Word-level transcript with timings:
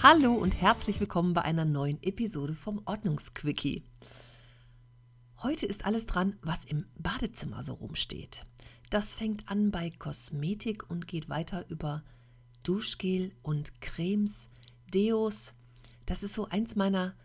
Hallo 0.00 0.32
und 0.32 0.60
herzlich 0.60 1.00
willkommen 1.00 1.34
bei 1.34 1.42
einer 1.42 1.64
neuen 1.64 2.00
Episode 2.04 2.54
vom 2.54 2.80
Ordnungsquickie. 2.84 3.82
Heute 5.42 5.66
ist 5.66 5.84
alles 5.84 6.06
dran, 6.06 6.38
was 6.40 6.64
im 6.64 6.86
Badezimmer 6.96 7.64
so 7.64 7.74
rumsteht. 7.74 8.46
Das 8.90 9.14
fängt 9.14 9.48
an 9.48 9.72
bei 9.72 9.90
Kosmetik 9.90 10.88
und 10.88 11.08
geht 11.08 11.28
weiter 11.28 11.68
über 11.68 12.04
Duschgel 12.62 13.32
und 13.42 13.80
Cremes, 13.80 14.48
Deos. 14.94 15.52
Das 16.06 16.22
ist 16.22 16.34
so 16.34 16.48
eins 16.48 16.76
meiner 16.76 17.16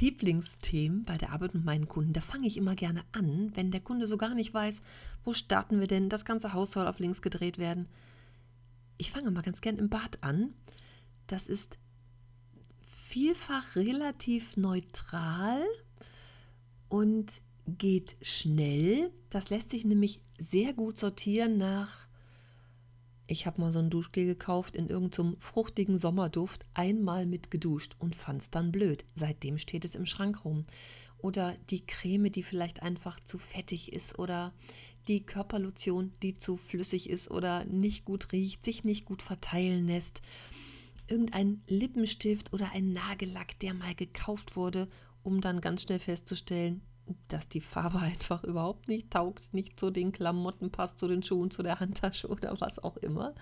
Lieblingsthemen 0.00 1.04
bei 1.04 1.18
der 1.18 1.30
Arbeit 1.30 1.52
mit 1.52 1.66
meinen 1.66 1.88
Kunden. 1.88 2.14
Da 2.14 2.22
fange 2.22 2.46
ich 2.46 2.56
immer 2.56 2.74
gerne 2.74 3.04
an, 3.12 3.52
wenn 3.54 3.70
der 3.70 3.82
Kunde 3.82 4.06
so 4.06 4.16
gar 4.16 4.34
nicht 4.34 4.54
weiß, 4.54 4.80
wo 5.24 5.34
starten 5.34 5.78
wir 5.78 5.88
denn? 5.88 6.08
Das 6.08 6.24
ganze 6.24 6.54
Haus 6.54 6.70
soll 6.70 6.86
auf 6.86 7.00
links 7.00 7.20
gedreht 7.20 7.58
werden. 7.58 7.86
Ich 8.96 9.10
fange 9.10 9.30
mal 9.30 9.42
ganz 9.42 9.60
gern 9.60 9.76
im 9.76 9.90
Bad 9.90 10.22
an. 10.22 10.54
Das 11.26 11.48
ist 11.48 11.78
vielfach 13.14 13.76
relativ 13.76 14.56
neutral 14.56 15.64
und 16.88 17.42
geht 17.68 18.16
schnell. 18.20 19.12
Das 19.30 19.50
lässt 19.50 19.70
sich 19.70 19.84
nämlich 19.84 20.20
sehr 20.36 20.72
gut 20.72 20.98
sortieren 20.98 21.56
nach, 21.56 22.08
ich 23.28 23.46
habe 23.46 23.60
mal 23.60 23.70
so 23.70 23.78
ein 23.78 23.88
Duschgel 23.88 24.26
gekauft 24.26 24.74
in 24.74 24.88
irgendeinem 24.88 25.36
fruchtigen 25.38 25.96
Sommerduft, 25.96 26.66
einmal 26.74 27.24
mit 27.24 27.52
geduscht 27.52 27.94
und 28.00 28.16
fand 28.16 28.42
es 28.42 28.50
dann 28.50 28.72
blöd. 28.72 29.04
Seitdem 29.14 29.58
steht 29.58 29.84
es 29.84 29.94
im 29.94 30.06
Schrank 30.06 30.44
rum. 30.44 30.64
Oder 31.18 31.56
die 31.70 31.86
Creme, 31.86 32.32
die 32.32 32.42
vielleicht 32.42 32.82
einfach 32.82 33.20
zu 33.20 33.38
fettig 33.38 33.92
ist 33.92 34.18
oder 34.18 34.52
die 35.06 35.24
Körperlotion, 35.24 36.12
die 36.24 36.34
zu 36.34 36.56
flüssig 36.56 37.08
ist 37.08 37.30
oder 37.30 37.64
nicht 37.64 38.04
gut 38.04 38.32
riecht, 38.32 38.64
sich 38.64 38.82
nicht 38.82 39.04
gut 39.04 39.22
verteilen 39.22 39.86
lässt. 39.86 40.20
Irgendein 41.06 41.62
Lippenstift 41.68 42.52
oder 42.52 42.72
ein 42.72 42.92
Nagellack, 42.92 43.58
der 43.60 43.74
mal 43.74 43.94
gekauft 43.94 44.56
wurde, 44.56 44.88
um 45.22 45.40
dann 45.40 45.60
ganz 45.60 45.82
schnell 45.82 45.98
festzustellen, 45.98 46.82
dass 47.28 47.48
die 47.48 47.60
Farbe 47.60 47.98
einfach 48.00 48.44
überhaupt 48.44 48.88
nicht 48.88 49.10
taugt, 49.10 49.52
nicht 49.52 49.78
zu 49.78 49.90
den 49.90 50.12
Klamotten 50.12 50.70
passt, 50.70 50.98
zu 50.98 51.08
den 51.08 51.22
Schuhen, 51.22 51.50
zu 51.50 51.62
der 51.62 51.80
Handtasche 51.80 52.28
oder 52.28 52.60
was 52.60 52.78
auch 52.78 52.96
immer. 52.98 53.34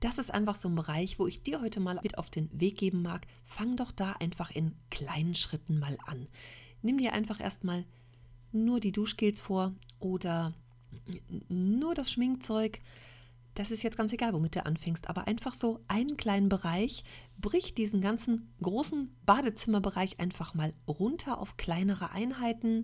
Das 0.00 0.18
ist 0.18 0.34
einfach 0.34 0.56
so 0.56 0.68
ein 0.68 0.74
Bereich, 0.74 1.20
wo 1.20 1.28
ich 1.28 1.44
dir 1.44 1.60
heute 1.60 1.78
mal 1.78 2.00
mit 2.02 2.18
auf 2.18 2.28
den 2.28 2.48
Weg 2.58 2.76
geben 2.76 3.02
mag. 3.02 3.24
Fang 3.44 3.76
doch 3.76 3.92
da 3.92 4.12
einfach 4.18 4.50
in 4.50 4.74
kleinen 4.90 5.36
Schritten 5.36 5.78
mal 5.78 5.96
an. 6.06 6.26
Nimm 6.82 6.98
dir 6.98 7.12
einfach 7.12 7.38
erstmal 7.38 7.84
nur 8.50 8.80
die 8.80 8.90
Duschgels 8.90 9.38
vor 9.40 9.74
oder 10.00 10.54
nur 11.48 11.94
das 11.94 12.10
Schminkzeug 12.10 12.80
das 13.54 13.70
ist 13.70 13.82
jetzt 13.82 13.96
ganz 13.96 14.12
egal, 14.12 14.32
womit 14.32 14.56
du 14.56 14.64
anfängst, 14.64 15.08
aber 15.08 15.26
einfach 15.26 15.54
so 15.54 15.80
einen 15.88 16.16
kleinen 16.16 16.48
Bereich, 16.48 17.04
brich 17.38 17.74
diesen 17.74 18.00
ganzen 18.00 18.54
großen 18.62 19.14
Badezimmerbereich 19.26 20.18
einfach 20.20 20.54
mal 20.54 20.72
runter 20.88 21.38
auf 21.38 21.56
kleinere 21.56 22.10
Einheiten. 22.12 22.82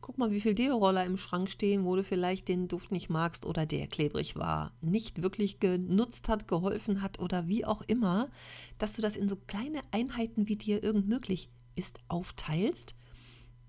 Guck 0.00 0.16
mal, 0.16 0.30
wie 0.30 0.40
viele 0.40 0.54
Deo-Roller 0.54 1.04
im 1.04 1.18
Schrank 1.18 1.50
stehen, 1.50 1.84
wo 1.84 1.94
du 1.94 2.02
vielleicht 2.02 2.48
den 2.48 2.68
Duft 2.68 2.90
nicht 2.90 3.10
magst 3.10 3.44
oder 3.44 3.66
der 3.66 3.86
klebrig 3.86 4.34
war, 4.36 4.72
nicht 4.80 5.20
wirklich 5.20 5.60
genutzt 5.60 6.28
hat, 6.28 6.48
geholfen 6.48 7.02
hat 7.02 7.18
oder 7.18 7.48
wie 7.48 7.66
auch 7.66 7.82
immer, 7.82 8.30
dass 8.78 8.94
du 8.94 9.02
das 9.02 9.16
in 9.16 9.28
so 9.28 9.36
kleine 9.36 9.82
Einheiten, 9.90 10.48
wie 10.48 10.56
dir 10.56 10.82
irgend 10.82 11.06
möglich 11.06 11.50
ist, 11.76 11.98
aufteilst 12.08 12.94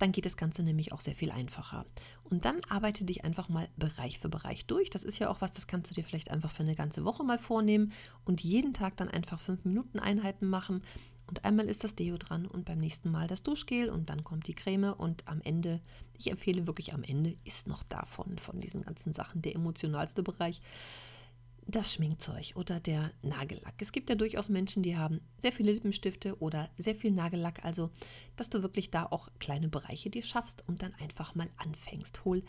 dann 0.02 0.12
geht 0.12 0.26
das 0.26 0.38
Ganze 0.38 0.64
nämlich 0.64 0.92
auch 0.92 1.02
sehr 1.02 1.16
viel 1.16 1.32
einfacher. 1.32 1.86
Und 2.24 2.46
dann 2.46 2.64
arbeite 2.70 3.06
dich 3.06 3.24
einfach 3.24 3.50
mal 3.50 3.70
Bereich 3.78 4.20
für 4.20 4.30
Bereich 4.30 4.66
durch. 4.66 4.90
Das 4.90 5.04
ist 5.04 5.20
ja 5.20 5.30
auch 5.30 5.42
was, 5.42 5.52
das 5.52 5.68
kannst 5.68 5.92
du 5.92 5.96
dir 5.96 6.04
vielleicht 6.04 6.32
einfach 6.32 6.52
für 6.52 6.64
eine 6.64 6.76
ganze 6.76 7.06
Woche 7.06 7.24
mal 7.24 7.38
vornehmen 7.38 7.92
und 8.26 8.42
jeden 8.42 8.74
Tag 8.74 8.98
dann 8.98 9.10
einfach 9.10 9.40
fünf 9.40 9.64
Minuten 9.64 10.00
Einheiten 10.00 10.48
machen. 10.48 10.84
Und 11.28 11.46
einmal 11.46 11.68
ist 11.68 11.84
das 11.84 11.96
Deo 11.96 12.18
dran 12.18 12.46
und 12.46 12.66
beim 12.66 12.80
nächsten 12.80 13.12
Mal 13.12 13.28
das 13.28 13.44
Duschgel 13.44 13.90
und 13.90 14.10
dann 14.10 14.24
kommt 14.24 14.48
die 14.48 14.54
Creme 14.54 14.92
und 14.92 15.28
am 15.28 15.40
Ende, 15.42 15.80
ich 16.18 16.30
empfehle 16.30 16.68
wirklich 16.68 16.94
am 16.94 17.04
Ende, 17.04 17.38
ist 17.46 17.68
noch 17.68 17.84
davon, 17.84 18.38
von 18.38 18.60
diesen 18.60 18.82
ganzen 18.82 19.14
Sachen 19.14 19.42
der 19.42 19.56
emotionalste 19.56 20.24
Bereich 20.24 20.62
das 21.72 21.94
Schminkzeug 21.94 22.54
oder 22.56 22.80
der 22.80 23.12
Nagellack. 23.22 23.76
Es 23.80 23.92
gibt 23.92 24.10
ja 24.10 24.16
durchaus 24.16 24.50
Menschen, 24.50 24.84
die 24.84 24.98
haben 24.98 25.22
sehr 25.38 25.52
viele 25.52 25.72
Lippenstifte 25.72 26.40
oder 26.40 26.70
sehr 26.78 26.96
viel 26.96 27.12
Nagellack, 27.12 27.66
also 27.66 27.90
dass 28.36 28.50
du 28.50 28.62
wirklich 28.62 28.92
da 28.92 29.06
auch 29.06 29.30
kleine 29.40 29.70
Bereiche 29.70 30.10
dir 30.10 30.24
schaffst 30.24 30.64
und 30.68 30.84
dann 30.84 30.94
einfach 30.96 31.36
mal 31.36 31.50
anfängst. 31.58 32.26
Hol 32.26 32.44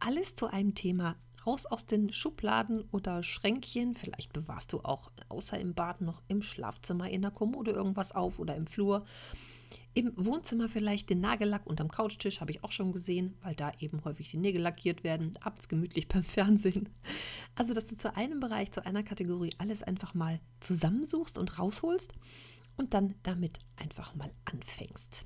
alles 0.00 0.34
zu 0.34 0.46
einem 0.46 0.74
Thema 0.74 1.16
raus 1.46 1.66
aus 1.66 1.86
den 1.86 2.12
Schubladen 2.12 2.82
oder 2.90 3.22
Schränkchen. 3.22 3.94
Vielleicht 3.94 4.32
bewahrst 4.32 4.72
du 4.72 4.80
auch 4.80 5.10
außer 5.28 5.58
im 5.58 5.74
Bad 5.74 6.00
noch 6.00 6.22
im 6.28 6.42
Schlafzimmer 6.42 7.08
in 7.08 7.22
der 7.22 7.30
Kommode 7.30 7.72
irgendwas 7.72 8.12
auf 8.12 8.38
oder 8.38 8.56
im 8.56 8.66
Flur 8.66 9.04
im 9.94 10.12
Wohnzimmer 10.16 10.68
vielleicht 10.68 11.10
den 11.10 11.20
Nagellack 11.20 11.66
unterm 11.66 11.90
Couchtisch, 11.90 12.40
habe 12.40 12.50
ich 12.50 12.62
auch 12.62 12.72
schon 12.72 12.92
gesehen, 12.92 13.36
weil 13.42 13.54
da 13.54 13.72
eben 13.80 14.04
häufig 14.04 14.30
die 14.30 14.36
Nägel 14.36 14.62
lackiert 14.62 15.04
werden, 15.04 15.36
abends 15.40 15.68
gemütlich 15.68 16.08
beim 16.08 16.22
Fernsehen. 16.24 16.88
Also, 17.54 17.74
dass 17.74 17.88
du 17.88 17.96
zu 17.96 18.14
einem 18.16 18.40
Bereich, 18.40 18.72
zu 18.72 18.84
einer 18.84 19.02
Kategorie 19.02 19.50
alles 19.58 19.82
einfach 19.82 20.14
mal 20.14 20.40
zusammensuchst 20.60 21.38
und 21.38 21.58
rausholst 21.58 22.12
und 22.76 22.94
dann 22.94 23.14
damit 23.22 23.58
einfach 23.76 24.14
mal 24.14 24.32
anfängst. 24.44 25.24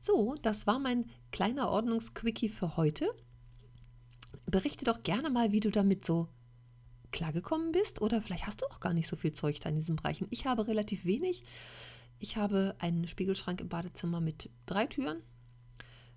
So, 0.00 0.34
das 0.42 0.66
war 0.66 0.78
mein 0.78 1.06
kleiner 1.30 1.70
Ordnungsquickie 1.70 2.48
für 2.48 2.76
heute. 2.76 3.08
Berichte 4.46 4.84
doch 4.84 5.02
gerne 5.02 5.30
mal, 5.30 5.52
wie 5.52 5.60
du 5.60 5.70
damit 5.70 6.04
so 6.04 6.28
klargekommen 7.12 7.72
bist 7.72 8.00
oder 8.00 8.20
vielleicht 8.20 8.46
hast 8.46 8.62
du 8.62 8.66
auch 8.66 8.80
gar 8.80 8.94
nicht 8.94 9.08
so 9.08 9.16
viel 9.16 9.32
Zeug 9.32 9.60
da 9.60 9.68
in 9.68 9.76
diesen 9.76 9.96
Bereichen. 9.96 10.26
Ich 10.30 10.46
habe 10.46 10.66
relativ 10.66 11.04
wenig. 11.04 11.44
Ich 12.22 12.36
habe 12.36 12.76
einen 12.78 13.08
Spiegelschrank 13.08 13.60
im 13.60 13.68
Badezimmer 13.68 14.20
mit 14.20 14.48
drei 14.64 14.86
Türen. 14.86 15.22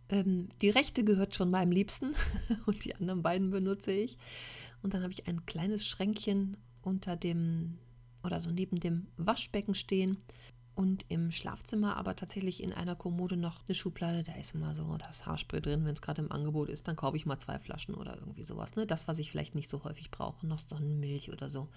Ähm, 0.07 0.49
die 0.61 0.69
rechte 0.69 1.03
gehört 1.03 1.33
schon 1.33 1.49
meinem 1.49 1.71
Liebsten 1.71 2.13
und 2.67 2.85
die 2.85 2.93
anderen 2.93 3.23
beiden 3.23 3.49
benutze 3.49 3.91
ich. 3.91 4.19
Und 4.83 4.93
dann 4.93 5.01
habe 5.01 5.11
ich 5.11 5.27
ein 5.27 5.47
kleines 5.47 5.87
Schränkchen 5.87 6.57
unter 6.83 7.15
dem 7.15 7.79
oder 8.23 8.39
so 8.39 8.51
neben 8.51 8.79
dem 8.79 9.07
Waschbecken 9.17 9.73
stehen. 9.73 10.19
Und 10.75 11.05
im 11.07 11.31
Schlafzimmer 11.31 11.97
aber 11.97 12.15
tatsächlich 12.15 12.61
in 12.61 12.71
einer 12.71 12.95
Kommode 12.95 13.35
noch 13.35 13.65
eine 13.65 13.73
Schublade. 13.73 14.21
Da 14.21 14.33
ist 14.33 14.53
immer 14.53 14.75
so 14.75 14.97
das 14.97 15.25
Haarspray 15.25 15.59
drin. 15.59 15.85
Wenn 15.85 15.95
es 15.95 16.03
gerade 16.03 16.21
im 16.21 16.31
Angebot 16.31 16.69
ist, 16.69 16.87
dann 16.87 16.97
kaufe 16.97 17.17
ich 17.17 17.25
mal 17.25 17.39
zwei 17.39 17.57
Flaschen 17.57 17.95
oder 17.95 18.15
irgendwie 18.19 18.43
sowas. 18.43 18.75
Ne? 18.75 18.85
Das, 18.85 19.07
was 19.07 19.17
ich 19.17 19.31
vielleicht 19.31 19.55
nicht 19.55 19.71
so 19.71 19.83
häufig 19.83 20.11
brauche. 20.11 20.45
Noch 20.45 20.59
Sonnenmilch 20.59 21.31
oder 21.31 21.49
so. 21.49 21.67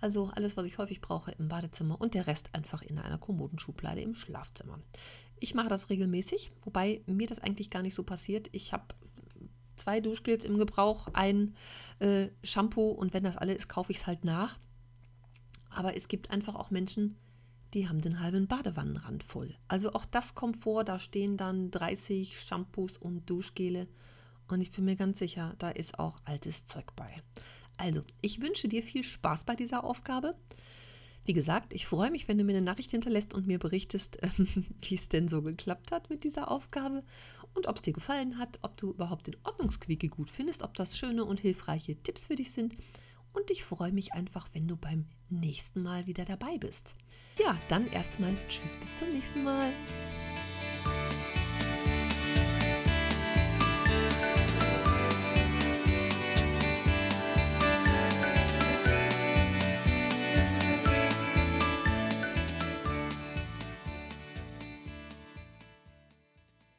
Also 0.00 0.30
alles, 0.34 0.56
was 0.56 0.66
ich 0.66 0.78
häufig 0.78 1.00
brauche 1.00 1.32
im 1.32 1.48
Badezimmer 1.48 2.00
und 2.00 2.14
der 2.14 2.26
Rest 2.26 2.54
einfach 2.54 2.82
in 2.82 2.98
einer 2.98 3.18
Kommodenschublade 3.18 4.00
im 4.00 4.14
Schlafzimmer. 4.14 4.80
Ich 5.38 5.54
mache 5.54 5.68
das 5.68 5.90
regelmäßig, 5.90 6.50
wobei 6.64 7.02
mir 7.06 7.26
das 7.26 7.38
eigentlich 7.38 7.70
gar 7.70 7.82
nicht 7.82 7.94
so 7.94 8.02
passiert. 8.02 8.48
Ich 8.52 8.72
habe 8.72 8.94
zwei 9.76 10.00
Duschgels 10.00 10.44
im 10.44 10.58
Gebrauch, 10.58 11.08
ein 11.12 11.54
äh, 11.98 12.28
Shampoo 12.42 12.90
und 12.90 13.12
wenn 13.14 13.24
das 13.24 13.36
alle 13.36 13.54
ist, 13.54 13.68
kaufe 13.68 13.92
ich 13.92 13.98
es 13.98 14.06
halt 14.06 14.24
nach. 14.24 14.58
Aber 15.70 15.96
es 15.96 16.08
gibt 16.08 16.30
einfach 16.30 16.54
auch 16.54 16.70
Menschen, 16.70 17.16
die 17.74 17.88
haben 17.88 18.00
den 18.00 18.20
halben 18.20 18.46
Badewannenrand 18.46 19.22
voll. 19.22 19.54
Also 19.68 19.92
auch 19.92 20.06
das 20.06 20.34
kommt 20.34 20.56
vor, 20.56 20.84
da 20.84 20.98
stehen 20.98 21.36
dann 21.36 21.70
30 21.70 22.40
Shampoos 22.40 22.96
und 22.96 23.28
Duschgele 23.28 23.86
und 24.48 24.60
ich 24.60 24.70
bin 24.70 24.84
mir 24.84 24.96
ganz 24.96 25.18
sicher, 25.18 25.54
da 25.58 25.70
ist 25.70 25.98
auch 25.98 26.20
altes 26.24 26.66
Zeug 26.66 26.94
bei. 26.94 27.22
Also, 27.76 28.02
ich 28.22 28.40
wünsche 28.40 28.68
dir 28.68 28.82
viel 28.82 29.04
Spaß 29.04 29.44
bei 29.44 29.54
dieser 29.54 29.84
Aufgabe. 29.84 30.34
Wie 31.24 31.32
gesagt, 31.32 31.72
ich 31.72 31.86
freue 31.86 32.10
mich, 32.10 32.28
wenn 32.28 32.38
du 32.38 32.44
mir 32.44 32.52
eine 32.52 32.64
Nachricht 32.64 32.92
hinterlässt 32.92 33.34
und 33.34 33.46
mir 33.46 33.58
berichtest, 33.58 34.18
wie 34.82 34.94
es 34.94 35.08
denn 35.08 35.28
so 35.28 35.42
geklappt 35.42 35.90
hat 35.90 36.08
mit 36.08 36.22
dieser 36.22 36.50
Aufgabe 36.50 37.02
und 37.54 37.66
ob 37.66 37.76
es 37.76 37.82
dir 37.82 37.92
gefallen 37.92 38.38
hat, 38.38 38.60
ob 38.62 38.76
du 38.76 38.90
überhaupt 38.90 39.26
den 39.26 39.36
Ordnungsquickie 39.42 40.08
gut 40.08 40.30
findest, 40.30 40.62
ob 40.62 40.74
das 40.74 40.96
schöne 40.96 41.24
und 41.24 41.40
hilfreiche 41.40 42.00
Tipps 42.02 42.26
für 42.26 42.36
dich 42.36 42.52
sind. 42.52 42.76
Und 43.32 43.50
ich 43.50 43.64
freue 43.64 43.92
mich 43.92 44.12
einfach, 44.12 44.48
wenn 44.52 44.68
du 44.68 44.76
beim 44.76 45.06
nächsten 45.28 45.82
Mal 45.82 46.06
wieder 46.06 46.24
dabei 46.24 46.58
bist. 46.58 46.94
Ja, 47.38 47.58
dann 47.68 47.86
erstmal 47.88 48.34
Tschüss, 48.48 48.76
bis 48.76 48.96
zum 48.96 49.10
nächsten 49.10 49.42
Mal. 49.42 49.72